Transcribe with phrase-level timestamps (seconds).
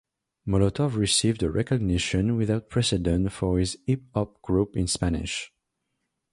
[0.47, 5.53] Molotov received a recognition without precedent for a hip-hop group in Spanish.